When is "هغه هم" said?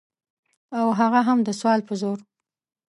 0.99-1.39